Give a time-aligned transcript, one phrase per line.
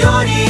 [0.00, 0.49] prioridade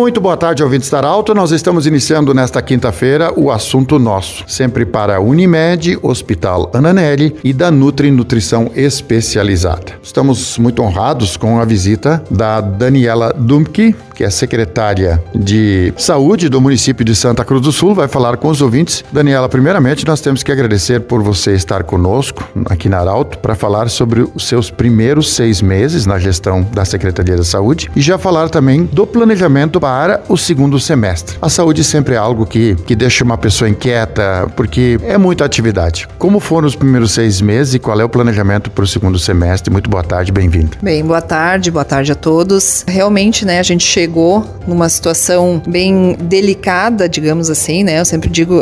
[0.00, 1.34] Muito boa tarde, ouvintes da Arauto.
[1.34, 7.52] Nós estamos iniciando nesta quinta-feira o assunto nosso, sempre para a Unimed, Hospital Ananelli e
[7.52, 9.92] da Nutri Nutrição Especializada.
[10.02, 16.62] Estamos muito honrados com a visita da Daniela Dumke, que é secretária de Saúde do
[16.62, 19.04] município de Santa Cruz do Sul, vai falar com os ouvintes.
[19.12, 23.90] Daniela, primeiramente, nós temos que agradecer por você estar conosco aqui na Arauto para falar
[23.90, 28.48] sobre os seus primeiros seis meses na gestão da Secretaria da Saúde e já falar
[28.48, 29.90] também do planejamento para
[30.28, 31.36] o segundo semestre.
[31.40, 36.06] A saúde sempre é algo que, que deixa uma pessoa inquieta, porque é muita atividade.
[36.18, 39.72] Como foram os primeiros seis meses e qual é o planejamento para o segundo semestre?
[39.72, 40.76] Muito boa tarde, bem-vindo.
[40.82, 42.84] Bem, boa tarde, boa tarde a todos.
[42.86, 48.00] Realmente, né, a gente chegou chegou numa situação bem delicada, digamos assim, né?
[48.00, 48.60] Eu sempre digo,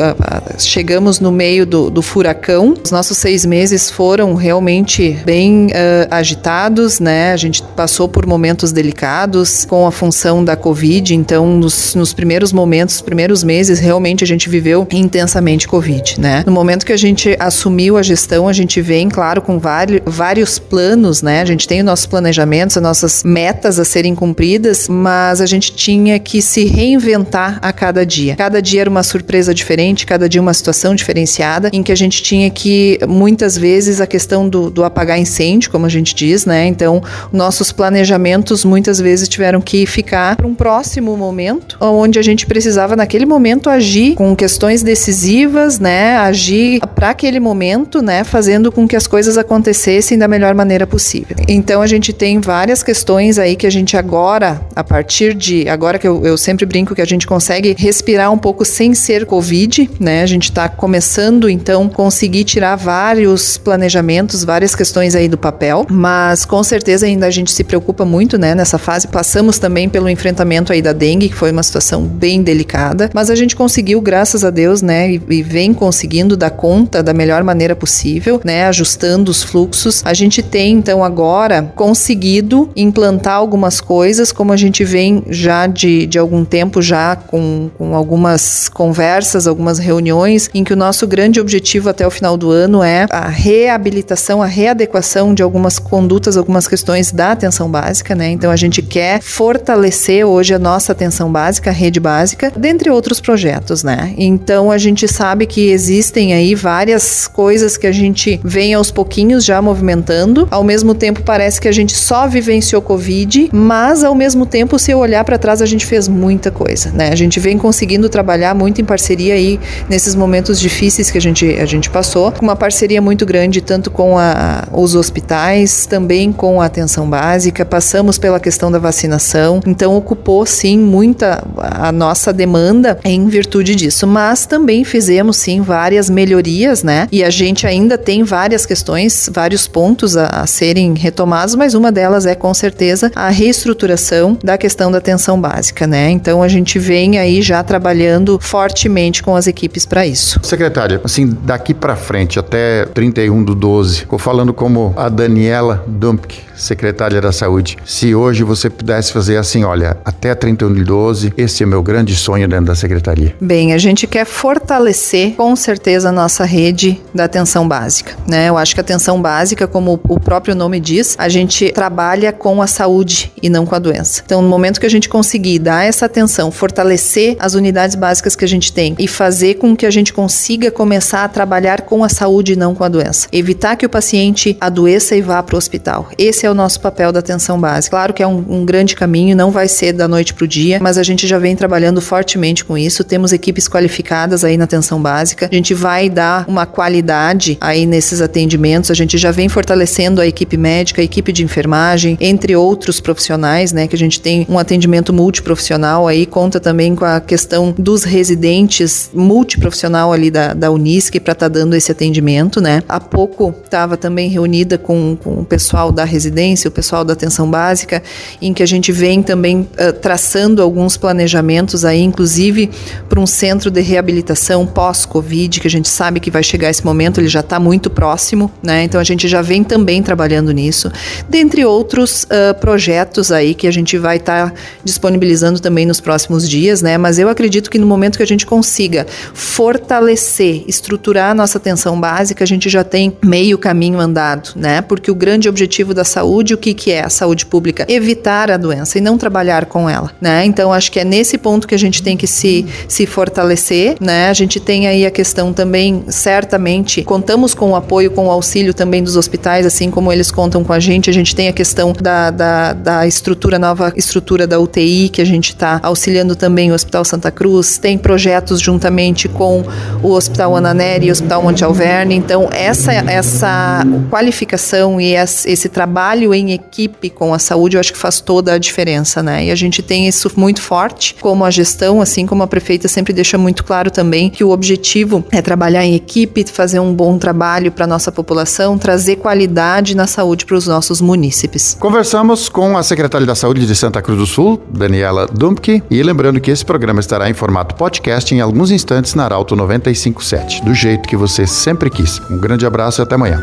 [0.58, 2.75] chegamos no meio do, do furacão.
[2.83, 7.33] Os nossos seis meses foram realmente bem uh, agitados, né?
[7.33, 12.52] A gente passou por momentos delicados com a função da Covid, então nos, nos primeiros
[12.52, 16.42] momentos, os primeiros meses, realmente a gente viveu intensamente Covid, né?
[16.47, 21.22] No momento que a gente assumiu a gestão, a gente vem, claro, com vários, planos,
[21.22, 21.42] né?
[21.42, 25.72] A gente tem os nossos planejamentos, as nossas metas a serem cumpridas, mas a gente
[25.72, 28.36] tinha que se reinventar a cada dia.
[28.36, 32.22] Cada dia era uma surpresa diferente, cada dia uma situação diferenciada, em que a gente
[32.22, 36.66] tinha que, muitas vezes, a questão do, do apagar incêndio, como a gente diz, né?
[36.66, 37.02] Então,
[37.33, 42.97] nossos planejamentos muitas vezes tiveram que ficar para um próximo momento, onde a gente precisava,
[42.97, 46.17] naquele momento, agir com questões decisivas, né?
[46.17, 48.25] Agir para aquele momento, né?
[48.25, 51.36] Fazendo com que as coisas acontecessem da melhor maneira possível.
[51.48, 55.98] Então, a gente tem várias questões aí que a gente agora, a partir de agora
[55.98, 59.91] que eu, eu sempre brinco que a gente consegue respirar um pouco sem ser Covid,
[60.01, 60.23] né?
[60.23, 66.45] A gente está começando então conseguir tirar vários planejamentos, várias questões aí do papel, mas
[66.45, 68.55] com certeza ainda a gente se preocupa muito, né?
[68.55, 73.11] Nessa fase passamos também pelo enfrentamento aí da dengue, que foi uma situação bem delicada,
[73.14, 75.13] mas a gente conseguiu, graças a Deus, né?
[75.13, 78.67] E, e vem conseguindo dar conta da melhor maneira possível, né?
[78.67, 80.03] Ajustando os fluxos.
[80.05, 86.07] A gente tem então agora conseguido implantar algumas coisas, como a gente vem já de,
[86.07, 91.41] de algum tempo já com, com algumas conversas, algumas reuniões, em que o nosso grande
[91.41, 96.67] objetivo até o final do ano é a reabilitação, a readequação de algumas condutas, algumas
[96.67, 98.30] questões da atenção básica, né?
[98.30, 103.82] Então a gente quer fortalecer hoje a nossa atenção básica, rede básica, dentre outros projetos,
[103.82, 104.14] né?
[104.16, 109.44] Então a gente sabe que existem aí várias coisas que a gente vem aos pouquinhos
[109.44, 110.46] já movimentando.
[110.50, 114.90] Ao mesmo tempo parece que a gente só vivenciou Covid, mas ao mesmo tempo se
[114.90, 117.10] eu olhar para trás, a gente fez muita coisa, né?
[117.10, 121.46] A gente vem conseguindo trabalhar muito em parceria aí nesses momentos difíceis que a gente,
[121.55, 126.66] a gente passou, uma parceria muito grande tanto com a, os hospitais, também com a
[126.66, 133.28] atenção básica, passamos pela questão da vacinação, então ocupou sim muita a nossa demanda em
[133.28, 137.08] virtude disso, mas também fizemos sim várias melhorias, né?
[137.11, 141.93] E a gente ainda tem várias questões, vários pontos a, a serem retomados, mas uma
[141.93, 146.11] delas é com certeza a reestruturação da questão da atenção básica, né?
[146.11, 150.40] Então a gente vem aí já trabalhando fortemente com as equipes para isso.
[150.43, 156.48] Secretária, assim, daqui para frente até 31 do 12, vou falando como a Daniela Dumpk,
[156.58, 157.76] secretária da Saúde.
[157.85, 162.14] Se hoje você pudesse fazer assim, olha, até 31 de 12, esse é meu grande
[162.14, 163.35] sonho dentro da secretaria.
[163.41, 168.49] Bem, a gente quer fortalecer com certeza a nossa rede da atenção básica, né?
[168.49, 172.61] Eu acho que a atenção básica, como o próprio nome diz, a gente trabalha com
[172.61, 174.23] a saúde e não com a doença.
[174.25, 178.44] Então, no momento que a gente conseguir dar essa atenção, fortalecer as unidades básicas que
[178.44, 182.08] a gente tem e fazer com que a gente consiga começar a trabalhar com a
[182.08, 183.29] saúde e não com a doença.
[183.32, 186.08] Evitar que o paciente adoeça e vá para o hospital.
[186.19, 187.97] Esse é o nosso papel da atenção básica.
[187.97, 190.79] Claro que é um, um grande caminho, não vai ser da noite para o dia,
[190.81, 193.05] mas a gente já vem trabalhando fortemente com isso.
[193.05, 195.49] Temos equipes qualificadas aí na atenção básica.
[195.50, 198.91] A gente vai dar uma qualidade aí nesses atendimentos.
[198.91, 203.73] A gente já vem fortalecendo a equipe médica, a equipe de enfermagem, entre outros profissionais,
[203.73, 203.87] né?
[203.87, 209.11] Que a gente tem um atendimento multiprofissional aí, conta também com a questão dos residentes
[209.15, 212.83] multiprofissional ali da, da Unisc para estar tá dando esse atendimento, né?
[212.89, 217.12] Há pouco estava também reunida com, com o pessoal da residência residência, o pessoal da
[217.12, 218.02] atenção básica,
[218.40, 222.70] em que a gente vem também uh, traçando alguns planejamentos aí, inclusive
[223.08, 227.20] para um centro de reabilitação pós-Covid, que a gente sabe que vai chegar esse momento,
[227.20, 228.85] ele já está muito próximo, né?
[228.85, 230.90] Então a gente já vem também trabalhando nisso,
[231.29, 236.49] dentre outros uh, projetos aí que a gente vai estar tá disponibilizando também nos próximos
[236.49, 236.96] dias, né?
[236.96, 241.99] Mas eu acredito que no momento que a gente consiga fortalecer, estruturar a nossa atenção
[241.99, 244.81] básica, a gente já tem meio caminho andado, né?
[244.82, 247.87] Porque o grande objetivo da saúde, o que, que é a saúde pública?
[247.89, 250.45] Evitar a doença e não trabalhar com ela, né?
[250.45, 254.29] Então acho que é nesse ponto que a gente tem que se, se fortalecer, né?
[254.29, 258.75] A gente tem aí a questão também, certamente, contamos com o apoio, com o auxílio
[258.75, 261.11] também dos hospitais, assim como eles contam com a gente.
[261.11, 265.27] A gente tem a questão da, da, da estrutura, nova estrutura da UTI, que a
[265.27, 269.65] gente está auxiliando também o Hospital Santa Cruz, tem projetos juntamente com
[270.03, 272.15] o Hospital Ana Nery e o Hospital Monte Alverne.
[272.15, 277.99] Então, essa, essa qualificação e esse trabalho em equipe com a saúde, eu acho que
[277.99, 279.47] faz toda a diferença, né?
[279.47, 283.12] E a gente tem isso muito forte, como a gestão, assim como a prefeita sempre
[283.12, 287.70] deixa muito claro também que o objetivo é trabalhar em equipe, fazer um bom trabalho
[287.73, 291.76] para a nossa população, trazer qualidade na saúde para os nossos munícipes.
[291.79, 296.41] Conversamos com a secretária da Saúde de Santa Cruz do Sul, Daniela Dumpke, e lembrando
[296.41, 301.09] que esse programa estará em formato podcast em alguns instantes na Arauto 957, do jeito
[301.09, 302.20] que você sempre quis.
[302.31, 303.43] Um grande abraço e até amanhã.